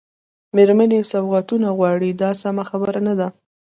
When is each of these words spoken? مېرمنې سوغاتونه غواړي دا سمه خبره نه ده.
مېرمنې 0.55 0.99
سوغاتونه 1.11 1.67
غواړي 1.77 2.09
دا 2.21 2.29
سمه 2.41 2.63
خبره 2.69 2.99
نه 3.07 3.13
ده. 3.19 3.27